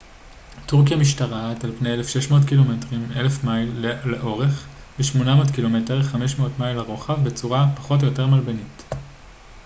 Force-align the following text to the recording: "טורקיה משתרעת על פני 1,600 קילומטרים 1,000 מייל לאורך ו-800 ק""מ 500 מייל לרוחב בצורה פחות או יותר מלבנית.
"טורקיה 0.65 0.97
משתרעת 0.97 1.63
על 1.63 1.71
פני 1.79 1.93
1,600 1.93 2.45
קילומטרים 2.47 3.09
1,000 3.15 3.43
מייל 3.45 3.85
לאורך 4.05 4.67
ו-800 4.99 5.53
ק""מ 5.55 6.03
500 6.03 6.51
מייל 6.59 6.77
לרוחב 6.77 7.23
בצורה 7.23 7.67
פחות 7.75 8.01
או 8.01 8.07
יותר 8.07 8.27
מלבנית. 8.27 8.83